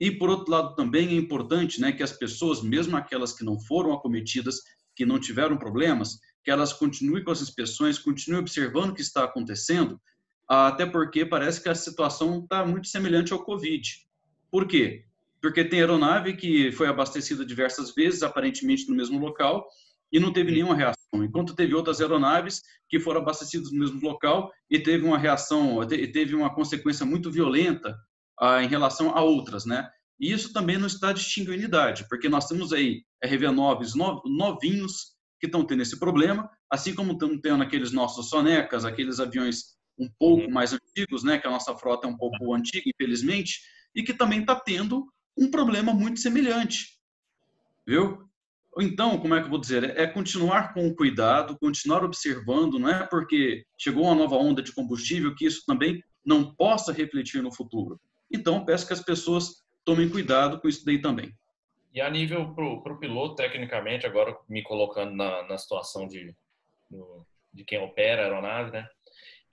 [0.00, 3.58] E, por outro lado, também é importante né, que as pessoas, mesmo aquelas que não
[3.60, 4.56] foram acometidas,
[4.96, 9.24] que não tiveram problemas, que elas continuem com as inspeções, continuem observando o que está
[9.24, 10.00] acontecendo,
[10.52, 13.88] até porque parece que a situação está muito semelhante ao Covid.
[14.50, 15.04] Por quê?
[15.40, 19.66] Porque tem aeronave que foi abastecida diversas vezes, aparentemente no mesmo local,
[20.12, 21.24] e não teve nenhuma reação.
[21.24, 26.34] Enquanto teve outras aeronaves que foram abastecidas no mesmo local e teve uma reação, teve
[26.34, 27.96] uma consequência muito violenta
[28.38, 29.88] ah, em relação a outras, né?
[30.20, 33.94] E isso também não está distinguindo unidade, porque nós temos aí RV9s
[34.26, 39.80] novinhos que estão tendo esse problema, assim como estão tendo aqueles nossos sonecas, aqueles aviões
[39.98, 40.50] um pouco uhum.
[40.50, 43.60] mais antigos, né, que a nossa frota é um pouco antiga, infelizmente,
[43.94, 46.98] e que também está tendo um problema muito semelhante,
[47.86, 48.28] viu?
[48.78, 49.98] Então, como é que eu vou dizer?
[49.98, 55.34] É continuar com cuidado, continuar observando, não é porque chegou uma nova onda de combustível
[55.34, 58.00] que isso também não possa refletir no futuro.
[58.30, 61.34] Então, peço que as pessoas tomem cuidado com isso daí também.
[61.92, 66.34] E a nível para o piloto, tecnicamente, agora me colocando na, na situação de,
[67.52, 68.88] de quem opera a aeronave, né?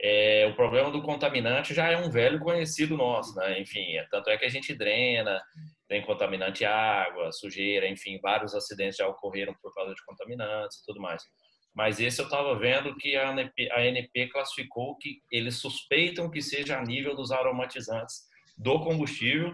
[0.01, 3.59] É, o problema do contaminante já é um velho conhecido nosso, né?
[3.59, 5.41] Enfim, é, tanto é que a gente drena,
[5.87, 11.01] tem contaminante água, sujeira, enfim, vários acidentes já ocorreram por causa de contaminantes e tudo
[11.01, 11.21] mais.
[11.75, 16.41] Mas esse eu estava vendo que a ANP, a ANP classificou que eles suspeitam que
[16.41, 18.21] seja a nível dos aromatizantes
[18.57, 19.53] do combustível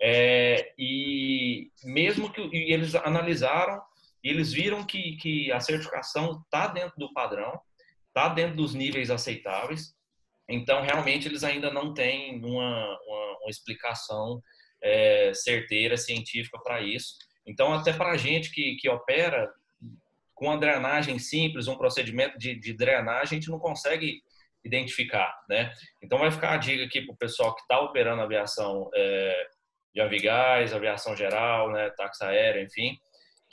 [0.00, 3.80] é, e mesmo que e eles analisaram,
[4.22, 7.60] eles viram que, que a certificação está dentro do padrão,
[8.14, 9.92] está dentro dos níveis aceitáveis.
[10.48, 14.40] Então, realmente, eles ainda não têm uma, uma, uma explicação
[14.80, 17.14] é, certeira, científica para isso.
[17.44, 19.50] Então, até para a gente que, que opera
[20.34, 24.22] com a drenagem simples, um procedimento de, de drenagem, a gente não consegue
[24.64, 25.72] identificar, né?
[26.02, 29.46] Então, vai ficar a dica aqui para o pessoal que está operando aviação é,
[29.94, 32.98] de Avigás, aviação geral, né, táxi aéreo, enfim,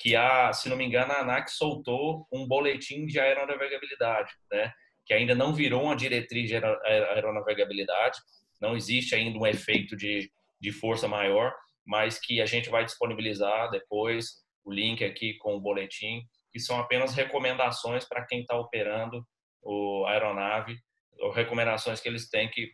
[0.02, 4.74] que a, se não me engano, a ANAC soltou um boletim de aeronavegabilidade, né,
[5.06, 8.18] que ainda não virou uma diretriz de aeronavegabilidade,
[8.60, 11.54] não existe ainda um efeito de, de força maior,
[11.86, 16.80] mas que a gente vai disponibilizar depois o link aqui com o boletim, que são
[16.80, 19.24] apenas recomendações para quem está operando
[19.62, 20.78] o, aeronave,
[21.20, 22.72] ou recomendações que eles têm que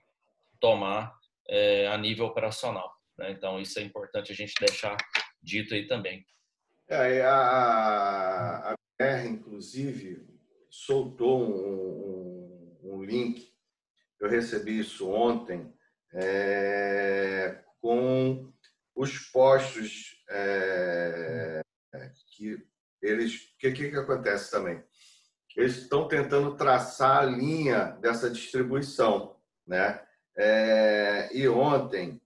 [0.62, 1.14] tomar
[1.50, 2.90] é, a nível operacional.
[3.18, 3.32] Né?
[3.32, 4.96] Então, isso é importante a gente deixar
[5.42, 6.26] dito aí também.
[6.90, 10.26] É, a, a BR, inclusive,
[10.70, 13.54] soltou um, um, um, link,
[14.22, 15.74] eu recebi isso ontem,
[16.14, 18.54] é, com
[18.96, 21.62] os postos é,
[22.36, 22.66] que
[23.02, 23.36] eles.
[23.36, 24.82] O que, que, que acontece também?
[25.58, 29.36] Eles estão tentando traçar a linha dessa distribuição.
[29.66, 30.02] Né?
[30.38, 32.22] É, e ontem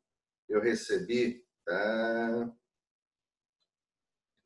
[0.48, 1.44] eu recebi.
[1.66, 2.52] Tá?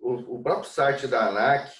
[0.05, 1.71] O, o, próprio site da ANAC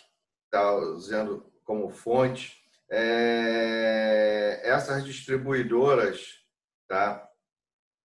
[0.46, 2.58] está usando como fonte
[2.90, 6.40] é, essas distribuidoras,
[6.88, 7.30] tá?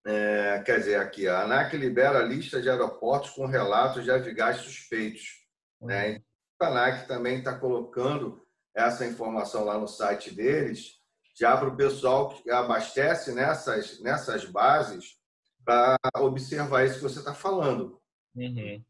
[0.07, 4.57] É, quer dizer, aqui, a ANAC libera a lista de aeroportos com relatos de avigás
[4.57, 5.45] suspeitos.
[5.81, 6.11] Né?
[6.11, 8.41] Então, a ANAC também está colocando
[8.73, 10.93] essa informação lá no site deles,
[11.37, 15.17] já para o pessoal que abastece nessas, nessas bases
[15.65, 17.99] para observar isso que você está falando.
[18.33, 18.81] Uhum.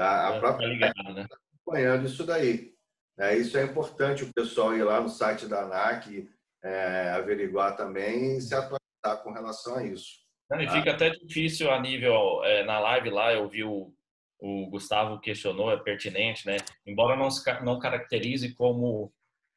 [0.00, 0.28] Tá?
[0.28, 1.26] A própria tá ligado, né?
[1.28, 2.72] Tá acompanhando isso daí.
[3.18, 6.26] É, isso é importante o pessoal ir lá no site da ANAC,
[6.64, 10.20] é, averiguar também e se atualizar com relação a isso.
[10.48, 10.72] Não, e tá?
[10.72, 13.92] fica até difícil a nível, é, na live lá, eu vi o,
[14.38, 16.56] o Gustavo questionou, é pertinente, né?
[16.86, 17.28] Embora não,
[17.62, 19.12] não caracterize como,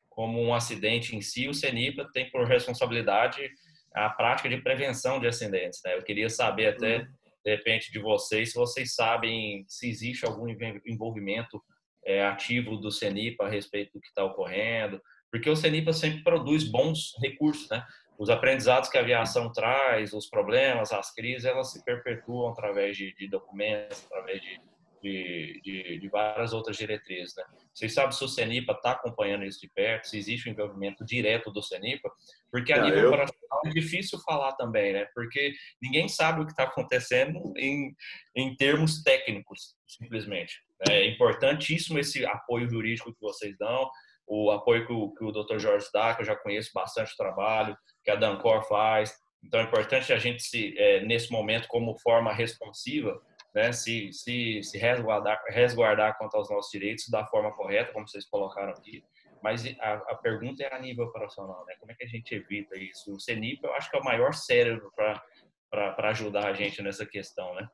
[0.10, 3.49] como um acidente em si, o CENIPA tem por responsabilidade
[3.95, 5.79] a prática de prevenção de acidentes.
[5.86, 5.95] Né?
[5.95, 7.08] Eu queria saber até, uhum.
[7.43, 10.47] De repente, de vocês, se vocês sabem se existe algum
[10.86, 11.62] envolvimento
[12.06, 15.01] é, ativo do CENIPA a respeito do que está ocorrendo,
[15.32, 17.86] porque o CENIPA sempre produz bons recursos, né?
[18.17, 23.13] Os aprendizados que a aviação traz, os problemas, as crises, elas se perpetuam através de,
[23.15, 24.62] de documentos, através de,
[25.04, 27.36] de, de, de, várias outras diretrizes.
[27.36, 27.44] Né?
[27.74, 31.52] Vocês sabem se o CENIPA está acompanhando isso de perto, se existe um envolvimento direto
[31.52, 32.10] do CENIPA,
[32.50, 33.08] porque a nível eu...
[33.10, 35.06] operacional é difícil falar também, né?
[35.13, 37.94] porque ninguém sabe o que está acontecendo em,
[38.34, 40.62] em termos técnicos, simplesmente.
[40.88, 43.89] É importantíssimo esse apoio jurídico que vocês dão,
[44.26, 45.60] o apoio que o, que o Dr.
[45.60, 49.13] Jorge dá, que eu já conheço bastante o trabalho, que a Dancor faz,
[49.44, 53.22] Então é importante a gente se é, nesse momento como forma responsiva,
[53.54, 58.26] né, se se, se resguardar resguardar quanto aos nossos direitos da forma correta, como vocês
[58.26, 59.04] colocaram aqui.
[59.42, 61.76] Mas a, a pergunta é a nível operacional, né?
[61.78, 63.13] Como é que a gente evita isso?
[63.13, 67.54] O CENIP eu acho que é o maior cérebro para ajudar a gente nessa questão,
[67.56, 67.68] né?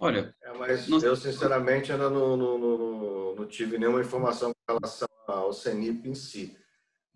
[0.00, 1.02] Olha, é, mas nós...
[1.02, 6.14] eu sinceramente ainda não, não, não, não, tive nenhuma informação com relação ao CENIP em
[6.14, 6.56] si.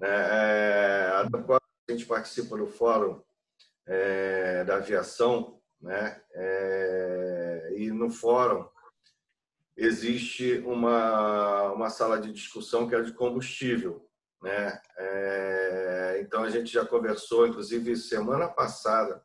[0.01, 0.09] Né?
[0.09, 3.23] É, a gente participa do fórum
[3.87, 6.21] é, da aviação, né?
[6.35, 7.41] É,
[7.77, 8.68] e no fórum
[9.77, 14.07] existe uma, uma sala de discussão que é de combustível.
[14.42, 14.81] Né?
[14.98, 19.25] É, então, a gente já conversou, inclusive, semana passada,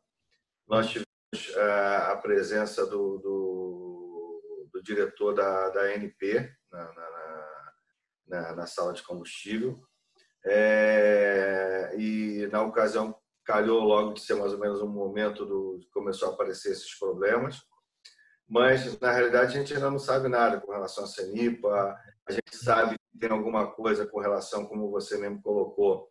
[0.67, 7.73] nós tivemos é, a presença do, do, do, diretor da, da ANP na, na,
[8.28, 9.84] na, na sala de combustível.
[10.45, 16.30] É, e, na ocasião, calhou logo de ser mais ou menos um momento do começou
[16.30, 17.65] a aparecer esses problemas
[18.48, 22.56] mas na realidade a gente ainda não sabe nada com relação à CENIPA, a gente
[22.56, 26.10] sabe que tem alguma coisa com relação, como você mesmo colocou,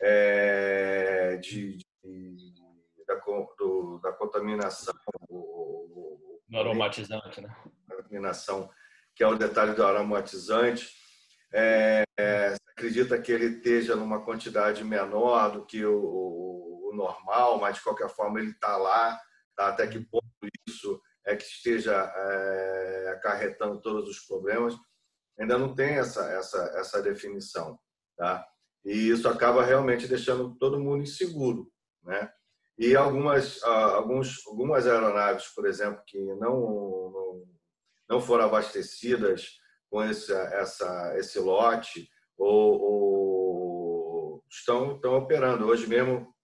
[0.00, 2.54] é, de, de
[3.06, 3.14] da,
[3.58, 4.94] do, da, contaminação.
[5.28, 7.54] O, no aromatizante, né?
[7.88, 8.70] Contaminação,
[9.14, 10.96] que é o detalhe do aromatizante.
[11.52, 17.58] É, é, acredita que ele esteja numa quantidade menor do que o, o, o normal,
[17.58, 19.18] mas de qualquer forma ele está lá,
[19.56, 19.68] tá?
[19.68, 20.26] até que ponto
[20.66, 24.74] isso é que esteja é, acarretando todos os problemas,
[25.38, 27.78] ainda não tem essa, essa, essa definição.
[28.16, 28.46] Tá?
[28.82, 31.70] E isso acaba realmente deixando todo mundo inseguro.
[32.02, 32.32] Né?
[32.78, 36.60] E algumas, alguns, algumas aeronaves, por exemplo, que não,
[37.10, 37.44] não,
[38.08, 39.50] não foram abastecidas
[39.90, 45.66] com esse, essa, esse lote ou, ou estão, estão operando.
[45.66, 46.34] Hoje mesmo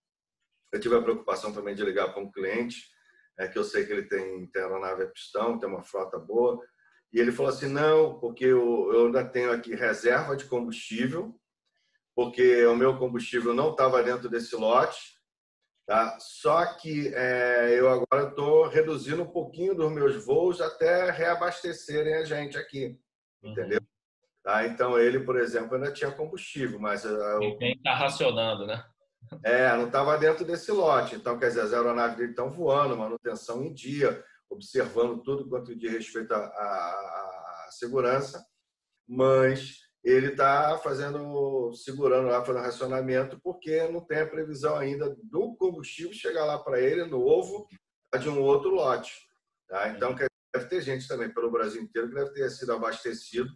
[0.71, 2.93] eu tive a preocupação também de ligar para um cliente
[3.39, 6.61] é que eu sei que ele tem, tem aeronave a pistão, tem uma frota boa.
[7.13, 11.35] E ele falou assim: não, porque eu, eu ainda tenho aqui reserva de combustível,
[12.15, 15.15] porque o meu combustível não estava dentro desse lote.
[15.87, 16.17] Tá?
[16.19, 22.25] Só que é, eu agora estou reduzindo um pouquinho dos meus voos até reabastecerem a
[22.25, 22.99] gente aqui,
[23.43, 23.51] uhum.
[23.51, 23.81] entendeu?
[24.43, 24.67] Tá?
[24.67, 28.83] Então ele, por exemplo, ainda tinha combustível, mas eu, está racionando, né?
[29.45, 31.17] É, não estava dentro desse lote.
[31.17, 35.93] Então, quer dizer, as aeronaves dele estão voando, manutenção em dia, observando tudo quanto diz
[35.93, 38.45] respeito à, segurança,
[39.07, 45.57] mas ele está fazendo, segurando lá, fazendo racionamento, porque não tem a previsão ainda do
[45.57, 47.67] combustível chegar lá para ele novo
[48.19, 49.13] de um outro lote.
[49.69, 49.89] Tá?
[49.89, 50.15] Então,
[50.55, 53.51] deve ter gente também pelo Brasil inteiro que deve ter sido abastecido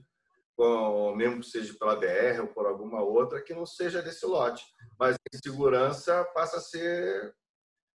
[0.58, 4.64] com, mesmo que seja pela BR ou por alguma outra, que não seja desse lote.
[4.98, 7.32] Mas em segurança passa a ser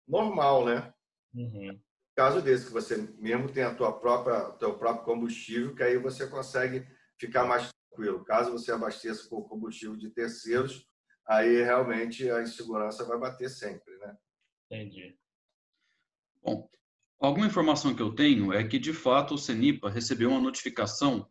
[0.08, 0.94] normal, né?
[1.36, 1.78] Uhum.
[2.16, 6.26] Caso desse, que você mesmo tenha a tua própria, teu próprio combustível, que aí você
[6.26, 6.88] consegue
[7.20, 8.24] ficar mais tranquilo.
[8.24, 10.88] Caso você abasteça com combustível de terceiros,
[11.28, 14.16] aí realmente a insegurança vai bater sempre, né?
[14.72, 15.18] Entendi.
[16.42, 16.70] Bom,
[17.20, 21.30] alguma informação que eu tenho é que, de fato, o CENIPA recebeu uma notificação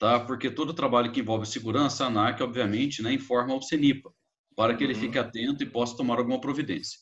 [0.00, 0.18] tá?
[0.18, 4.10] Porque todo trabalho que envolve segurança, a ANAC, obviamente, né, informa ao CENIPA,
[4.56, 5.00] para que ele uhum.
[5.00, 6.98] fique atento e possa tomar alguma providência.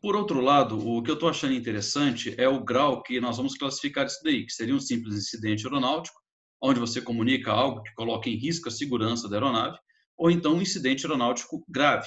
[0.00, 3.56] Por outro lado, o que eu estou achando interessante é o grau que nós vamos
[3.56, 6.20] classificar isso daí, que seria um simples incidente aeronáutico,
[6.62, 9.78] onde você comunica algo que coloca em risco a segurança da aeronave,
[10.16, 12.06] ou então um incidente aeronáutico grave,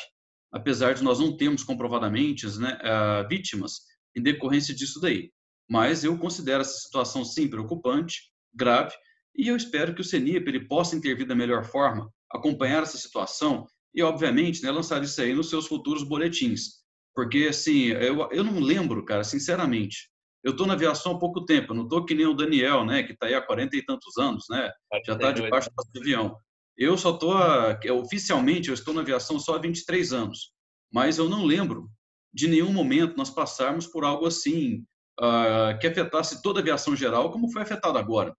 [0.51, 3.81] apesar de nós não termos comprovadamente né, uh, vítimas
[4.15, 5.31] em decorrência disso daí.
[5.67, 8.93] Mas eu considero essa situação sim preocupante, grave,
[9.35, 13.65] e eu espero que o CENIP ele possa intervir da melhor forma, acompanhar essa situação
[13.93, 16.81] e, obviamente, né, lançar isso aí nos seus futuros boletins.
[17.13, 20.09] Porque, assim, eu, eu não lembro, cara, sinceramente.
[20.43, 23.13] Eu estou na aviação há pouco tempo, não estou que nem o Daniel, né, que
[23.13, 24.71] está aí há 40 e tantos anos, né,
[25.05, 26.35] já está debaixo do avião.
[26.77, 27.35] Eu só estou,
[27.99, 30.51] oficialmente, eu estou na aviação só há 23 anos,
[30.91, 31.89] mas eu não lembro
[32.33, 34.83] de nenhum momento nós passarmos por algo assim,
[35.19, 38.35] uh, que afetasse toda a aviação geral, como foi afetado agora.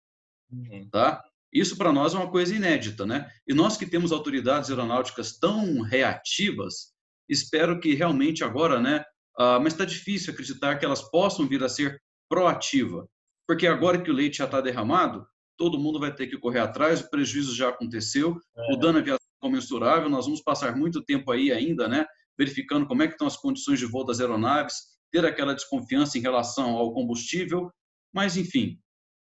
[0.53, 0.89] Uhum.
[0.91, 1.25] Tá?
[1.53, 3.31] Isso para nós é uma coisa inédita, né?
[3.47, 6.93] E nós que temos autoridades aeronáuticas tão reativas,
[7.29, 9.05] espero que realmente agora, né?
[9.39, 13.07] Uh, mas está difícil acreditar que elas possam vir a ser proativa,
[13.47, 15.27] porque agora que o leite já está derramado,
[15.59, 18.75] todo mundo vai ter que correr atrás, o prejuízo já aconteceu, é.
[18.75, 22.07] o dano aviação é comensurável, nós vamos passar muito tempo aí ainda, né?
[22.39, 24.77] Verificando como é que estão as condições de voo das aeronaves,
[25.11, 27.71] ter aquela desconfiança em relação ao combustível,
[28.15, 28.79] mas enfim,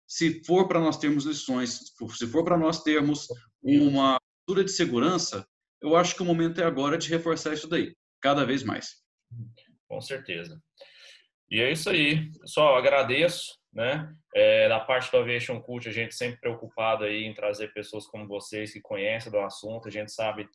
[0.10, 3.28] se for para nós termos lições, se for para nós termos
[3.62, 5.47] uma cultura de segurança,
[5.80, 8.95] eu acho que o momento é agora de reforçar isso daí, cada vez mais.
[9.88, 10.60] Com certeza.
[11.51, 12.28] E é isso aí.
[12.43, 14.12] Só agradeço, né?
[14.36, 18.28] É, da parte do Aviation Cult, a gente sempre preocupado aí em trazer pessoas como
[18.28, 19.88] vocês que conhecem do assunto.
[19.88, 20.49] A gente sabe,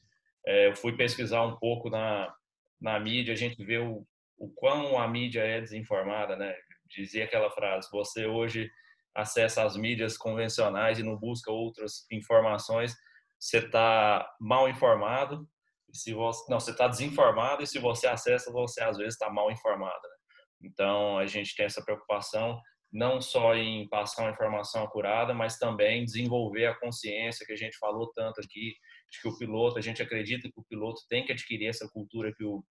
[0.44, 2.32] é, eu fui pesquisar um pouco na,
[2.80, 4.04] na mídia, a gente vê o,
[4.36, 6.54] o quão a mídia é desinformada, né?
[6.88, 8.68] Dizia aquela frase: você hoje
[9.14, 12.94] acessa as mídias convencionais e não busca outras informações,
[13.38, 15.48] você está mal informado.
[15.92, 19.50] Se você não, você está desinformado e se você acessa, você às vezes está mal
[19.50, 20.02] informado.
[20.02, 20.68] Né?
[20.68, 22.60] Então a gente tem essa preocupação
[22.92, 27.76] não só em passar uma informação acurada, mas também desenvolver a consciência que a gente
[27.76, 28.72] falou tanto aqui,
[29.10, 32.32] de que o piloto, a gente acredita que o piloto tem que adquirir essa cultura
[32.32, 32.64] que o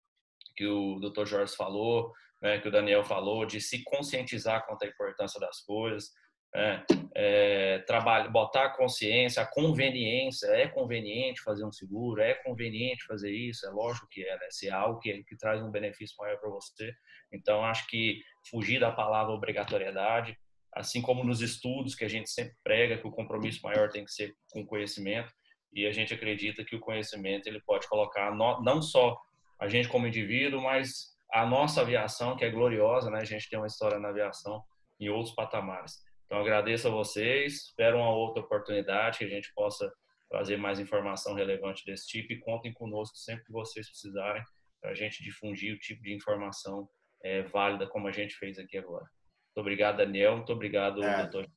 [0.55, 1.25] que o Dr.
[1.25, 6.11] Jorge falou, né, que o Daniel falou, de se conscientizar quanto à importância das coisas,
[6.53, 6.85] né,
[7.15, 13.31] é, trabalho, botar a consciência, a conveniência, é conveniente fazer um seguro, é conveniente fazer
[13.31, 16.37] isso, é lógico que é, né, se é algo que, que traz um benefício maior
[16.39, 16.93] para você.
[17.31, 20.37] Então, acho que fugir da palavra obrigatoriedade,
[20.71, 24.11] assim como nos estudos que a gente sempre prega que o compromisso maior tem que
[24.11, 25.33] ser com conhecimento,
[25.75, 29.19] e a gente acredita que o conhecimento ele pode colocar não só
[29.59, 33.19] a gente como indivíduo, mas a nossa aviação, que é gloriosa, né?
[33.21, 34.63] A gente tem uma história na aviação
[34.99, 36.03] em outros patamares.
[36.33, 39.93] Então, agradeço a vocês, espero uma outra oportunidade que a gente possa
[40.27, 44.43] trazer mais informação relevante desse tipo e contem conosco sempre que vocês precisarem
[44.81, 46.89] para a gente difundir o tipo de informação
[47.21, 49.03] é, válida como a gente fez aqui agora.
[49.03, 50.37] Muito obrigado, Daniel.
[50.37, 51.17] Muito obrigado, é.
[51.17, 51.47] doutor.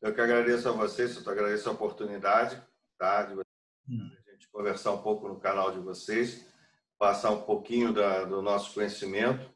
[0.00, 2.58] Eu que agradeço a vocês, eu agradeço a oportunidade
[2.96, 4.10] tá, de hum.
[4.26, 6.50] a gente conversar um pouco no canal de vocês
[6.96, 9.54] passar um pouquinho da, do nosso conhecimento.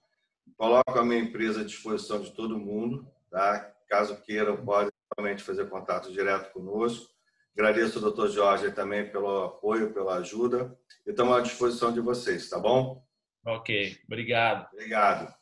[0.59, 3.73] Coloco a minha empresa à disposição de todo mundo, tá?
[3.93, 7.13] Caso queiram, podem realmente fazer contato direto conosco.
[7.53, 8.29] Agradeço ao Dr.
[8.29, 10.75] Jorge também pelo apoio, pela ajuda
[11.07, 13.05] e estamos à disposição de vocês, tá bom?
[13.45, 14.67] Ok, obrigado.
[14.73, 15.35] Obrigado.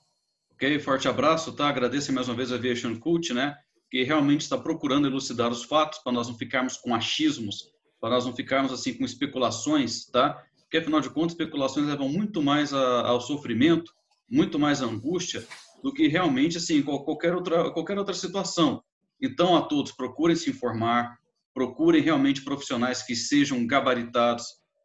[0.51, 1.69] Ok, forte abraço, tá?
[1.69, 3.57] Agradeço mais uma vez a Aviation Cult, né?
[3.89, 7.71] Que realmente está procurando elucidar os fatos para nós não ficarmos com achismos,
[8.01, 10.45] para nós não ficarmos assim com especulações, tá?
[10.63, 13.95] porque afinal de contas, especulações levam muito mais a, ao sofrimento,
[14.29, 15.47] muito mais à angústia
[15.83, 18.83] do que realmente assim qualquer outra qualquer outra situação.
[19.21, 21.19] Então, a todos procurem se informar,
[21.53, 24.45] procurem realmente profissionais que sejam gabaritados,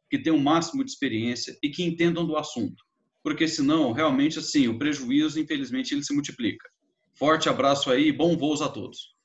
[0.09, 2.83] que tenham o máximo de experiência e que entendam do assunto,
[3.23, 6.69] porque senão realmente assim o prejuízo, infelizmente, ele se multiplica.
[7.17, 9.15] Forte abraço aí, bom voos a todos.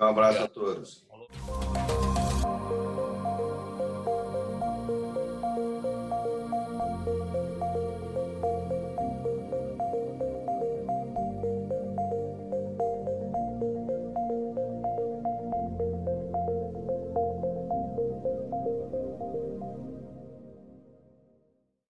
[0.00, 1.05] Um abraço a todos.